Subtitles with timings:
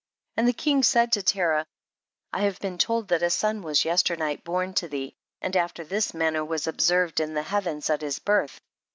[0.33, 0.41] 15.
[0.41, 1.67] And the king said to Terah,
[2.33, 5.83] I have been told that a son was yes ternight born to thee, and after
[5.83, 8.59] this manner was observed in the heavens at his birth.